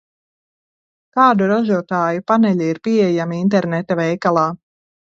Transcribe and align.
Kādu 1.19 1.51
ražotāju 1.53 2.27
paneļi 2.33 2.73
ir 2.73 2.83
pieejami 2.89 3.43
interneta 3.45 4.01
veikalā? 4.07 4.53